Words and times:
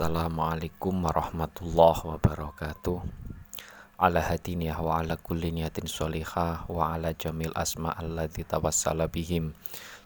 Assalamualaikum 0.00 1.04
warahmatullahi 1.04 2.08
wabarakatuh. 2.08 3.04
Ala 4.00 4.32
hadiniyah 4.32 4.80
wa 4.80 4.96
ala 4.96 5.20
kulli 5.20 5.52
niyatin 5.52 5.84
sholihah 5.84 6.64
wa 6.72 6.96
ala 6.96 7.12
jamil 7.12 7.52
asma 7.52 7.92
alladhi 7.92 8.48
tawassala 8.48 9.12
bihim. 9.12 9.52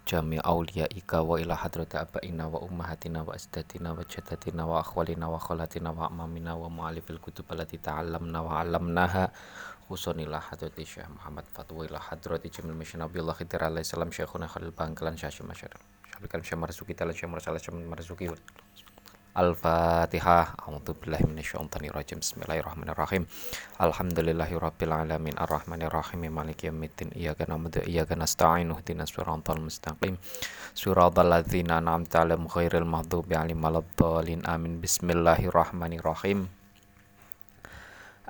Jami 0.02 0.42
awliyaika 0.42 1.22
wa 1.22 1.38
ila 1.38 1.54
hadrati 1.54 1.94
abaina 1.94 2.50
wa 2.50 2.66
ummahatina 2.66 3.22
wa 3.22 3.38
asdatina 3.38 3.94
wa 3.94 4.02
jadatina 4.02 4.66
wa 4.66 4.82
akhwalina 4.82 5.30
wa 5.30 5.38
khalatina 5.38 5.94
wa 5.94 6.10
amamina 6.10 6.58
wa 6.58 6.66
mu'alifil 6.66 7.22
kutub 7.22 7.46
allati 7.54 7.78
ta'allamna 7.78 8.42
wa 8.42 8.66
alamnaha 8.66 9.30
khusunilah 9.86 10.42
hadrati 10.50 10.82
Syekh 10.82 11.06
Muhammad 11.06 11.46
Fatwa 11.46 11.86
ila 11.86 12.02
hadrati 12.02 12.50
jamil 12.50 12.74
mishin 12.74 12.98
Nabiullah 12.98 13.38
Khidir 13.38 13.62
alaihi 13.62 13.86
salam 13.86 14.10
Syekhuna 14.10 14.50
Khalil 14.50 14.74
Bangkalan 14.74 15.14
Syekh 15.14 15.46
Masyarakat 15.46 15.78
Syekh 16.18 16.42
Syekh 16.42 16.58
Marzuki 16.58 16.98
Tala 16.98 17.14
Syekh 17.14 17.30
Marzuki 17.30 17.62
Syekh 17.62 17.78
Marzuki 17.86 18.26
Al-Fatihah. 19.34 20.54
A'udzubillahi 20.62 21.26
minasyaitonir 21.26 21.90
rajim. 21.90 22.22
Bismillahirrahmanirrahim. 22.22 23.26
Alhamdulillahirabbil 23.82 24.94
alamin 24.94 25.34
arrahmanirrahim 25.34 26.30
maliki 26.30 26.70
yaumiddin. 26.70 27.10
Iyyaka 27.10 27.50
na'budu 27.50 27.82
wa 27.82 27.90
iyyaka 27.90 28.14
nasta'in. 28.14 28.70
Ihdinas 28.70 29.10
siratal 29.10 29.58
mustaqim. 29.58 30.22
Siratal 30.70 31.34
ladzina 31.34 31.82
an'amta 31.82 32.22
'alaihim 32.22 32.46
ghairil 32.46 32.86
maghdubi 32.86 33.34
'alaihim 33.34 33.58
waladdallin. 33.58 34.46
Amin. 34.46 34.78
Bismillahirrahmanirrahim. 34.78 36.46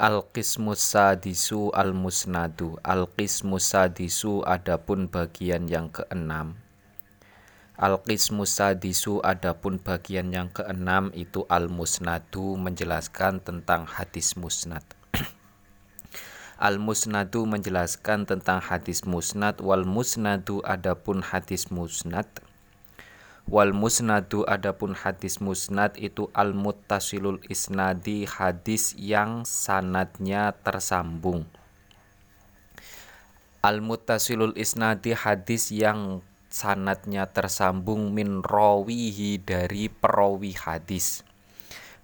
Al-qismus 0.01 0.81
sadisu 0.81 1.71
al-musnadu 1.71 2.81
Al-qismus 2.81 3.77
sadisu 3.77 4.41
adapun 4.43 5.07
bagian 5.07 5.69
yang 5.69 5.93
keenam 5.93 6.64
Al-Qismu 7.75 8.47
Sadisu 8.47 9.19
adapun 9.27 9.83
bagian 9.83 10.31
yang 10.31 10.47
keenam 10.47 11.11
itu 11.11 11.43
Al-Musnadu 11.51 12.55
menjelaskan 12.55 13.43
tentang 13.43 13.91
hadis 13.91 14.39
musnad. 14.39 14.87
Al-Musnadu 16.71 17.51
menjelaskan 17.51 18.31
tentang 18.31 18.63
hadis 18.63 19.03
musnad. 19.03 19.59
Wal 19.59 19.83
musnadu 19.83 20.63
adapun 20.63 21.19
hadis 21.27 21.75
musnad. 21.75 22.31
Wal 23.51 23.75
musnadu 23.75 24.47
adapun 24.47 24.95
hadis 24.95 25.43
musnad 25.43 25.99
itu 25.99 26.31
al 26.31 26.55
muttasilul 26.55 27.43
isnadi 27.51 28.23
hadis 28.23 28.95
yang 28.95 29.43
sanadnya 29.43 30.55
tersambung. 30.63 31.43
Al 33.67 33.83
muttasilul 33.83 34.55
isnadi 34.55 35.11
hadis 35.11 35.75
yang 35.75 36.23
sanatnya 36.55 37.27
tersambung 37.35 38.15
min 38.15 38.39
rawihi 38.39 39.43
dari 39.43 39.91
perawi 39.91 40.55
hadis. 40.55 41.27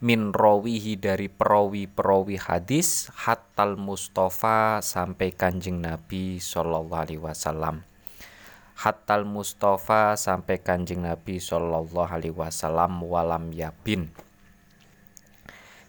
Min 0.03 0.34
rawihi 0.34 0.98
dari 0.98 1.31
perawi-perawi 1.31 2.34
hadis 2.34 3.15
hatal 3.15 3.79
Mustafa 3.79 4.83
sampai 4.83 5.31
kanjeng 5.31 5.79
Nabi 5.79 6.42
Shallallahu 6.42 6.98
Alaihi 6.98 7.23
Wasallam. 7.23 7.87
Hatal 8.75 9.23
Mustafa 9.23 10.19
sampai 10.19 10.59
kanjeng 10.59 11.07
Nabi 11.07 11.39
Shallallahu 11.39 12.11
Alaihi 12.11 12.35
Wasallam 12.35 13.07
walam 13.07 13.55
yabin. 13.55 14.11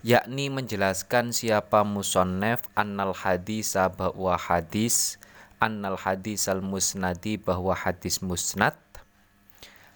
Yakni 0.05 0.53
menjelaskan 0.53 1.33
siapa 1.33 1.81
musonnef 1.81 2.61
annal 2.77 3.17
hadis 3.17 3.73
bahwa 3.73 4.37
hadis 4.37 5.17
annal 5.61 5.93
hadis 5.93 6.49
al 6.49 6.65
musnadi 6.65 7.37
bahwa 7.37 7.77
hadis 7.77 8.17
musnad. 8.25 8.73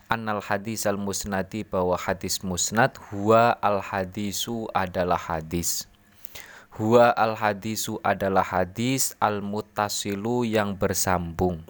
Annal 0.06 0.46
hadis 0.46 0.86
al 0.86 1.02
musnadi 1.02 1.66
bahwa 1.66 1.98
hadis 1.98 2.46
musnad. 2.46 2.94
Huwa 3.10 3.58
al 3.58 3.82
hadisu 3.82 4.70
adalah 4.78 5.18
hadis. 5.18 5.90
Huwa 6.78 7.10
al 7.18 7.34
hadisu 7.34 7.98
adalah 8.06 8.46
hadis 8.46 9.18
al 9.18 9.42
mutasilu 9.42 10.46
yang 10.46 10.78
bersambung. 10.78 11.66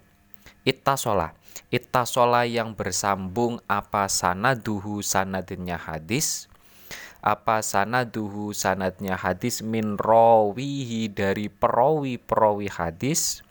Ittasola. 0.68 1.32
Ittasola 1.72 2.44
yang 2.44 2.76
bersambung 2.76 3.64
apa 3.72 4.12
sanaduhu 4.12 5.00
sanadnya 5.00 5.80
hadis? 5.80 6.52
Apa 7.24 7.64
sanaduhu 7.64 8.52
sanadnya 8.52 9.16
hadis 9.16 9.64
min 9.64 9.96
rawihi 9.96 11.08
dari 11.08 11.48
perawi 11.48 12.20
perawi 12.20 12.68
hadis 12.68 13.46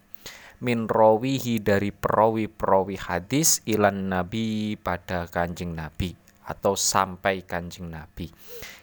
min 0.64 0.88
rawihi 0.88 1.60
dari 1.60 1.92
perawi-perawi 1.92 2.96
hadis 2.96 3.60
ilan 3.68 4.08
nabi 4.08 4.80
pada 4.80 5.28
kanjeng 5.28 5.76
nabi 5.76 6.16
atau 6.48 6.72
sampai 6.72 7.44
kanjeng 7.44 7.92
nabi. 7.92 8.32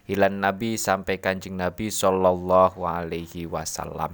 Ilan 0.05 0.45
nabi 0.45 0.77
sampai 0.77 1.17
kanjeng 1.17 1.57
nabi 1.57 1.89
sallallahu 1.89 2.85
alaihi 2.85 3.49
wasallam. 3.49 4.13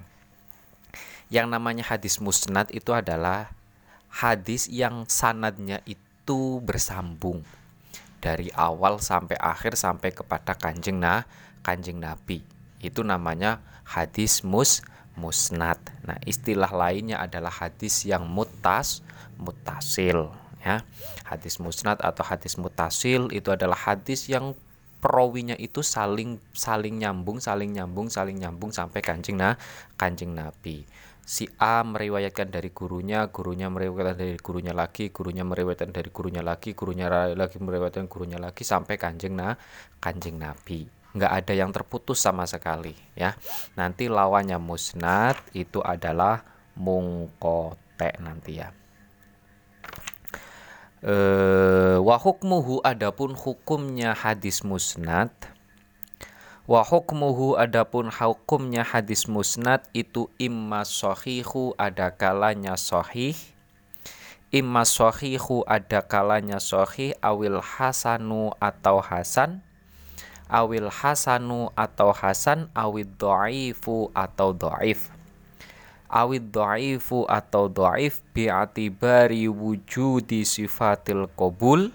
Yang 1.27 1.47
namanya 1.51 1.83
hadis 1.83 2.23
musnad 2.23 2.71
itu 2.71 2.95
adalah 2.95 3.51
hadis 4.07 4.71
yang 4.71 5.03
sanadnya 5.11 5.83
itu 5.83 6.63
bersambung 6.63 7.43
dari 8.23 8.47
awal 8.55 9.03
sampai 9.03 9.35
akhir 9.35 9.75
sampai 9.75 10.15
kepada 10.15 10.55
kanjeng 10.55 11.03
nah 11.03 11.27
kanjeng 11.67 11.99
nabi. 11.99 12.39
Itu 12.79 13.03
namanya 13.03 13.59
hadis 13.83 14.39
mus 14.47 14.87
musnad. 15.17 15.81
Nah, 16.05 16.15
istilah 16.23 16.69
lainnya 16.69 17.17
adalah 17.19 17.51
hadis 17.51 18.05
yang 18.05 18.23
mutas 18.29 19.01
mutasil 19.41 20.29
ya. 20.61 20.85
Hadis 21.25 21.57
musnad 21.57 21.99
atau 21.99 22.23
hadis 22.23 22.55
mutasil 22.55 23.33
itu 23.33 23.49
adalah 23.51 23.75
hadis 23.75 24.29
yang 24.29 24.53
perawinya 24.97 25.57
itu 25.57 25.81
saling 25.81 26.37
saling 26.53 27.01
nyambung, 27.01 27.41
saling 27.41 27.73
nyambung, 27.73 28.07
saling 28.07 28.37
nyambung 28.37 28.71
sampai 28.73 29.01
kancing 29.01 29.37
nah 29.37 29.57
kancing 29.97 30.37
Nabi. 30.37 30.85
Si 31.27 31.43
A 31.59 31.83
meriwayatkan 31.83 32.47
dari 32.47 32.71
gurunya, 32.71 33.27
gurunya 33.27 33.67
meriwayatkan 33.67 34.15
dari 34.15 34.39
gurunya 34.39 34.71
lagi, 34.71 35.11
gurunya 35.11 35.43
meriwayatkan 35.43 35.91
dari 35.91 36.07
gurunya 36.07 36.39
lagi, 36.39 36.71
gurunya 36.71 37.11
lagi 37.35 37.59
meriwayatkan 37.59 38.07
gurunya 38.07 38.39
lagi 38.39 38.63
sampai 38.63 38.95
kanjeng 38.95 39.35
nah 39.35 39.59
kanjeng 39.99 40.39
Nabi 40.39 40.96
nggak 41.15 41.33
ada 41.43 41.53
yang 41.55 41.71
terputus 41.71 42.19
sama 42.19 42.43
sekali 42.49 42.95
ya. 43.15 43.37
Nanti 43.79 44.11
lawannya 44.11 44.59
musnad 44.59 45.37
itu 45.55 45.79
adalah 45.79 46.43
mungkote 46.77 48.17
nanti 48.19 48.59
ya. 48.59 48.69
E, 50.97 51.15
wa 52.01 52.17
adapun 52.83 53.37
hukumnya 53.37 54.17
hadis 54.17 54.65
musnad 54.65 55.29
wa 56.67 56.83
hukmuhu 56.83 57.55
adapun 57.55 58.11
hukumnya 58.11 58.83
hadis 58.83 59.23
musnad 59.31 59.87
itu 59.95 60.27
imma 60.35 60.83
sohihu 60.83 61.71
ada 61.79 62.11
kalanya 62.11 62.75
sohih 62.75 63.39
imma 64.51 64.83
sohihu 64.83 65.63
ada 65.63 66.03
kalanya 66.03 66.59
sohih 66.59 67.15
awil 67.23 67.63
hasanu 67.63 68.51
atau 68.59 68.99
hasan 68.99 69.63
awil 70.47 70.91
hasanu 70.91 71.71
atau 71.75 72.15
hasan 72.15 72.71
awid 72.71 73.19
do'ifu 73.19 74.11
atau 74.15 74.55
do'if. 74.55 75.11
Awid 76.07 76.55
do'ifu 76.55 77.27
atau 77.27 77.67
do'if 77.67 78.23
bi'atibari 78.31 79.51
wujudi 79.51 80.47
sifatil 80.47 81.27
kobul 81.35 81.91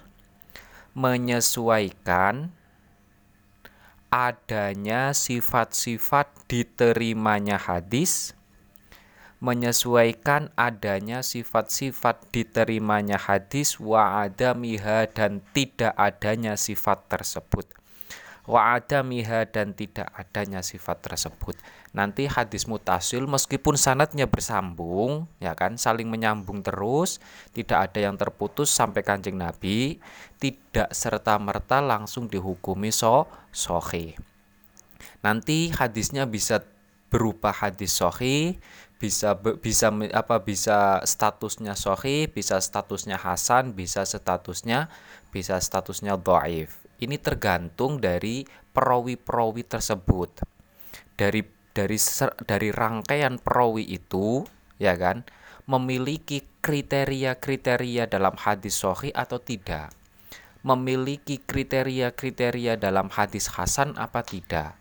menyesuaikan 0.92 2.52
adanya 4.12 5.16
sifat-sifat 5.16 6.28
diterimanya 6.44 7.56
hadis 7.56 8.36
menyesuaikan 9.42 10.54
adanya 10.54 11.24
sifat-sifat 11.24 12.30
diterimanya 12.30 13.18
hadis 13.18 13.80
wa 13.82 14.22
adamiha 14.22 15.10
dan 15.10 15.42
tidak 15.50 15.96
adanya 15.98 16.54
sifat 16.54 17.10
tersebut 17.10 17.66
wa 18.42 18.74
adamiha 18.74 19.46
dan 19.46 19.70
tidak 19.70 20.10
adanya 20.18 20.66
sifat 20.66 20.98
tersebut. 20.98 21.54
Nanti 21.94 22.26
hadis 22.26 22.66
mutasil 22.66 23.22
meskipun 23.28 23.78
sanatnya 23.78 24.26
bersambung, 24.26 25.30
ya 25.38 25.54
kan, 25.54 25.78
saling 25.78 26.10
menyambung 26.10 26.64
terus, 26.64 27.22
tidak 27.54 27.90
ada 27.90 28.10
yang 28.10 28.16
terputus 28.18 28.72
sampai 28.72 29.06
kanjeng 29.06 29.38
Nabi, 29.38 30.02
tidak 30.42 30.90
serta 30.90 31.38
merta 31.38 31.78
langsung 31.78 32.26
dihukumi 32.26 32.90
so 32.90 33.30
sohi. 33.54 34.18
Nanti 35.22 35.70
hadisnya 35.70 36.26
bisa 36.26 36.66
berupa 37.12 37.54
hadis 37.54 37.94
sohi, 37.94 38.58
bisa 38.98 39.38
bisa 39.38 39.92
apa 40.14 40.42
bisa 40.42 40.98
statusnya 41.06 41.78
sohi, 41.78 42.26
bisa 42.26 42.58
statusnya 42.58 43.20
hasan, 43.20 43.76
bisa 43.76 44.02
statusnya 44.02 44.90
bisa 45.30 45.56
statusnya 45.56 46.20
doaif 46.20 46.81
ini 47.02 47.18
tergantung 47.18 47.98
dari 47.98 48.46
perawi-perawi 48.46 49.66
tersebut. 49.66 50.46
Dari 51.18 51.42
dari 51.74 51.98
dari 52.46 52.70
rangkaian 52.70 53.42
perawi 53.42 53.84
itu, 53.90 54.46
ya 54.78 54.94
kan, 54.94 55.26
memiliki 55.66 56.46
kriteria-kriteria 56.62 58.06
dalam 58.06 58.38
hadis 58.38 58.78
sahih 58.78 59.10
atau 59.12 59.42
tidak. 59.42 59.90
memiliki 60.62 61.42
kriteria-kriteria 61.42 62.78
dalam 62.78 63.10
hadis 63.10 63.50
hasan 63.58 63.98
apa 63.98 64.22
tidak 64.22 64.78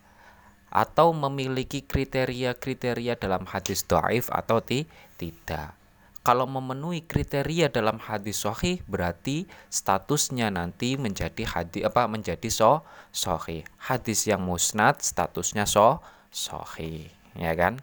atau 0.72 1.12
memiliki 1.12 1.84
kriteria-kriteria 1.84 3.20
dalam 3.20 3.44
hadis 3.44 3.84
doaif 3.84 4.32
atau 4.32 4.64
ti 4.64 4.88
tidak. 5.20 5.81
Kalau 6.22 6.46
memenuhi 6.46 7.02
kriteria 7.02 7.74
dalam 7.74 7.98
hadis 7.98 8.46
sahih 8.46 8.78
berarti 8.86 9.50
statusnya 9.74 10.54
nanti 10.54 10.94
menjadi 10.94 11.42
hadis 11.42 11.82
apa 11.82 12.06
menjadi 12.06 12.46
so 12.46 12.86
sahih. 13.10 13.66
Hadis 13.82 14.30
yang 14.30 14.46
musnad 14.46 15.02
statusnya 15.02 15.66
so 15.66 15.98
sahih, 16.30 17.10
ya 17.34 17.50
kan? 17.58 17.82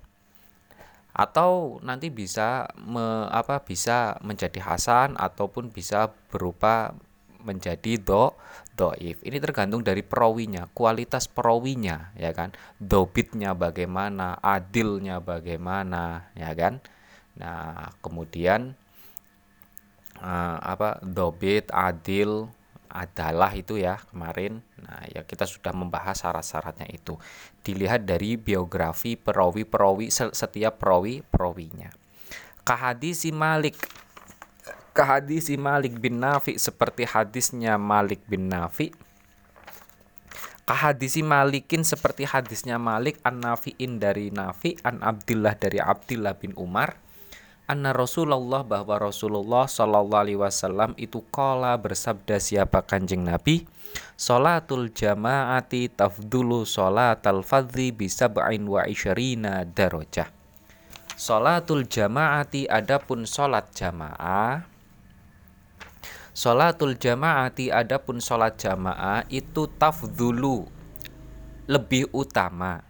Atau 1.12 1.84
nanti 1.84 2.08
bisa 2.08 2.72
me, 2.80 3.28
apa 3.28 3.60
bisa 3.60 4.16
menjadi 4.24 4.64
hasan 4.64 5.20
ataupun 5.20 5.68
bisa 5.68 6.16
berupa 6.32 6.96
menjadi 7.44 8.00
do 8.00 8.40
doif. 8.80 9.20
Ini 9.20 9.44
tergantung 9.44 9.84
dari 9.84 10.00
perawinya, 10.00 10.72
kualitas 10.72 11.28
perawinya, 11.28 12.16
ya 12.16 12.32
kan? 12.32 12.56
Dobitnya 12.80 13.52
bagaimana, 13.52 14.40
adilnya 14.40 15.20
bagaimana, 15.20 16.32
ya 16.40 16.56
kan? 16.56 16.80
Nah, 17.38 17.94
kemudian 18.02 18.74
uh, 20.18 20.58
apa 20.64 20.98
dobit, 21.04 21.70
adil, 21.70 22.50
adalah 22.90 23.54
itu 23.54 23.78
ya 23.78 24.02
kemarin. 24.10 24.66
Nah, 24.82 25.06
ya 25.14 25.22
kita 25.22 25.46
sudah 25.46 25.72
membahas 25.72 26.26
syarat-syaratnya 26.26 26.90
itu. 26.90 27.16
Dilihat 27.62 28.04
dari 28.10 28.36
biografi 28.36 29.14
perawi-perawi 29.14 30.10
setiap 30.10 30.82
perawi-perawinya. 30.82 31.94
Kahadisi 32.66 33.30
Malik 33.30 33.78
Kahadisi 34.90 35.56
Malik 35.56 35.96
bin 36.02 36.20
Nafi 36.20 36.58
seperti 36.60 37.08
hadisnya 37.08 37.78
Malik 37.80 38.26
bin 38.26 38.50
Nafi. 38.50 38.92
Kahadisi 40.66 41.24
Malikin 41.24 41.88
seperti 41.88 42.26
hadisnya 42.28 42.76
Malik 42.82 43.22
an 43.24 43.40
Nafiin 43.40 44.02
dari 44.02 44.34
Nafi 44.34 44.76
an 44.84 45.00
Abdillah 45.00 45.56
dari 45.56 45.80
Abdillah 45.80 46.36
bin 46.36 46.52
Umar. 46.58 47.00
Anna 47.70 47.94
Rasulullah 47.94 48.66
bahwa 48.66 48.98
Rasulullah 48.98 49.70
Shallallahu 49.70 50.18
Alaihi 50.18 50.42
Wasallam 50.42 50.98
itu 50.98 51.22
kala 51.30 51.78
bersabda 51.78 52.42
siapa 52.42 52.82
kanjeng 52.82 53.22
Nabi 53.22 53.70
Salatul 54.18 54.90
jamaati 54.90 55.94
tafdulu 55.94 56.66
salatal 56.66 57.46
fadhi 57.46 57.94
bisab'in 57.94 58.66
wa 58.66 58.90
isyarina 58.90 59.70
darajah 59.70 60.34
Salatul 61.14 61.86
jamaati 61.86 62.66
adapun 62.66 63.30
salat 63.30 63.70
jamaah 63.78 64.66
Sholatul 66.40 66.96
jamaati 66.96 67.68
adapun 67.68 68.24
sholat 68.24 68.56
jamaah 68.56 69.28
itu 69.28 69.68
tafdulu 69.76 70.72
lebih 71.68 72.08
utama. 72.16 72.89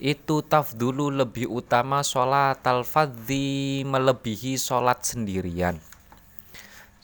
Itu 0.00 0.40
tafdulu 0.40 1.12
lebih 1.12 1.44
utama 1.52 2.00
sholat 2.00 2.64
al-fadhi 2.64 3.84
melebihi 3.84 4.56
sholat 4.56 5.04
sendirian. 5.04 5.76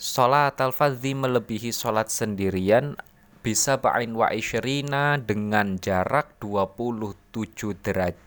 Sholat 0.01 0.57
al-fadhi 0.57 1.13
melebihi 1.13 1.77
sholat 1.77 2.09
sendirian 2.09 2.97
bisa 3.45 3.77
ba'in 3.77 4.17
wa 4.17 4.33
isyirina 4.33 5.21
dengan 5.21 5.77
jarak 5.77 6.41
27 6.41 7.77
derajat 7.85 8.27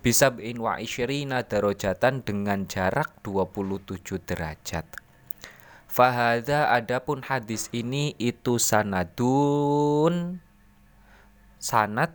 bisa 0.00 0.32
ba'in 0.32 0.58
wa 0.58 0.80
isyirina 0.80 1.44
darajatan 1.44 2.24
dengan 2.24 2.64
jarak 2.66 3.20
27 3.22 4.16
derajat. 4.24 4.88
Fahada 5.90 6.70
adapun 6.70 7.20
hadis 7.26 7.68
ini 7.74 8.14
itu 8.16 8.56
sanadun 8.56 10.38
sanad 11.58 12.14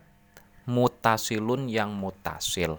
mutasilun 0.65 1.69
yang 1.69 1.94
mutasil. 1.94 2.77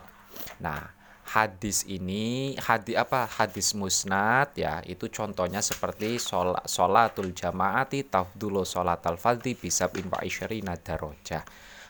Nah, 0.62 0.90
hadis 1.26 1.82
ini 1.90 2.54
hadis 2.62 2.94
apa 2.94 3.26
hadis 3.26 3.74
musnad 3.74 4.54
ya 4.54 4.78
itu 4.86 5.10
contohnya 5.10 5.58
seperti 5.58 6.22
sholat 6.22 6.62
sholatul 6.70 7.34
jamaati 7.34 8.06
tafdulu 8.06 8.62
sholat 8.62 9.02
al 9.10 9.18
fadhi 9.18 9.58
bisa 9.58 9.90
bin 9.90 10.06
wa 10.06 10.22
darojah 10.78 11.42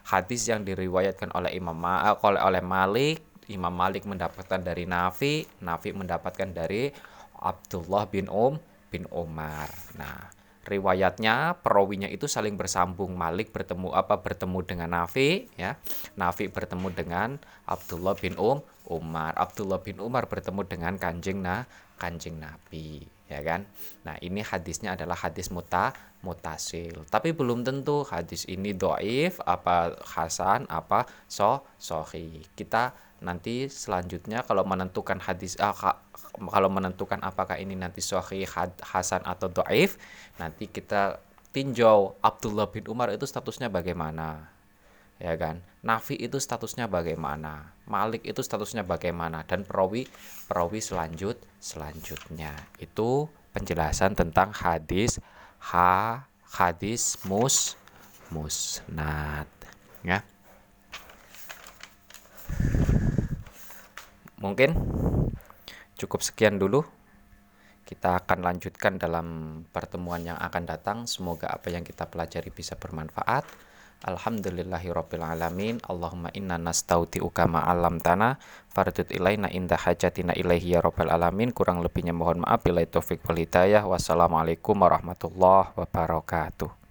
hadis 0.08 0.48
yang 0.48 0.64
diriwayatkan 0.64 1.36
oleh 1.36 1.52
Imam 1.52 1.76
Ma 1.76 2.16
oleh 2.24 2.40
oleh 2.40 2.64
Malik 2.64 3.20
Imam 3.52 3.70
Malik 3.70 4.08
mendapatkan 4.08 4.58
dari 4.58 4.88
Nafi 4.88 5.44
Nafi 5.60 5.92
mendapatkan 5.92 6.48
dari 6.50 6.88
Abdullah 7.36 8.08
bin 8.08 8.32
Um 8.32 8.56
bin 8.88 9.04
Umar. 9.10 9.68
Nah, 9.98 10.30
riwayatnya 10.66 11.62
perawinya 11.62 12.10
itu 12.10 12.26
saling 12.26 12.58
bersambung. 12.58 13.14
Malik 13.14 13.54
bertemu 13.54 13.94
apa 13.94 14.20
bertemu 14.20 14.58
dengan 14.66 14.90
Nafi 14.98 15.46
ya. 15.54 15.78
Nafi 16.18 16.50
bertemu 16.50 16.88
dengan 16.92 17.28
Abdullah 17.64 18.18
bin 18.18 18.34
Um 18.36 18.60
Umar. 18.86 19.34
Abdullah 19.38 19.82
bin 19.82 19.98
Umar 19.98 20.30
bertemu 20.30 20.62
dengan 20.66 20.94
kanjeng 20.98 21.42
nah 21.42 21.66
kanjeng 21.96 22.38
Nabi 22.38 23.06
ya 23.26 23.42
kan? 23.42 23.66
Nah 24.06 24.18
ini 24.22 24.42
hadisnya 24.42 24.94
adalah 24.94 25.18
hadis 25.18 25.50
muta 25.50 25.94
mutasil. 26.22 27.06
Tapi 27.06 27.34
belum 27.34 27.62
tentu 27.62 28.02
hadis 28.06 28.46
ini 28.50 28.74
doif 28.74 29.38
apa 29.42 29.94
hasan 30.02 30.66
apa 30.70 31.06
so 31.26 31.62
sohi. 31.78 32.42
Kita 32.54 32.94
nanti 33.24 33.72
selanjutnya 33.72 34.44
kalau 34.44 34.62
menentukan 34.68 35.18
hadis 35.22 35.56
ah, 35.56 35.72
kalau 36.36 36.68
menentukan 36.68 37.20
apakah 37.24 37.56
ini 37.56 37.72
nanti 37.72 38.04
sahih 38.04 38.44
hasan 38.84 39.24
atau 39.24 39.48
doaif 39.48 39.96
nanti 40.36 40.68
kita 40.68 41.20
tinjau 41.56 42.20
Abdullah 42.20 42.68
bin 42.68 42.84
Umar 42.92 43.08
itu 43.12 43.24
statusnya 43.24 43.72
bagaimana 43.72 44.52
ya 45.16 45.32
kan? 45.40 45.64
Nafi 45.80 46.18
itu 46.18 46.36
statusnya 46.36 46.90
bagaimana? 46.90 47.72
Malik 47.88 48.26
itu 48.26 48.42
statusnya 48.44 48.84
bagaimana? 48.84 49.46
Dan 49.48 49.64
perawi 49.64 50.04
perawi 50.44 50.82
selanjut 50.82 51.40
selanjutnya. 51.56 52.52
Itu 52.76 53.32
penjelasan 53.56 54.12
tentang 54.12 54.52
hadis 54.52 55.16
ha 55.72 56.28
hadis 56.52 57.16
mus 57.24 57.80
musnad 58.28 59.48
ya 60.04 60.20
mungkin 64.38 64.76
Cukup 65.96 66.20
sekian 66.20 66.60
dulu. 66.60 66.84
Kita 67.88 68.20
akan 68.20 68.44
lanjutkan 68.44 69.00
dalam 69.00 69.26
pertemuan 69.72 70.20
yang 70.20 70.36
akan 70.36 70.68
datang. 70.68 70.98
Semoga 71.08 71.48
apa 71.48 71.72
yang 71.72 71.88
kita 71.88 72.04
pelajari 72.04 72.52
bisa 72.52 72.76
bermanfaat. 72.76 73.48
Alhamdulillahirabbil 74.04 75.24
alamin. 75.24 75.80
Allahumma 75.88 76.28
inna 76.36 76.60
nastauti'uka 76.60 77.48
ma 77.48 77.64
'allamtana 77.64 78.36
fardut 78.68 79.08
ilaina 79.08 79.48
inda 79.48 79.80
hajatina 79.80 80.36
ilaihi 80.36 80.76
ya 80.76 80.84
rabbal 80.84 81.08
alamin. 81.08 81.48
Kurang 81.56 81.80
lebihnya 81.80 82.12
mohon 82.12 82.44
maaf 82.44 82.60
bila 82.60 82.84
taufik 82.84 83.24
wal 83.24 83.40
hidayah. 83.40 83.88
Wassalamualaikum 83.88 84.76
warahmatullahi 84.76 85.72
wabarakatuh. 85.80 86.76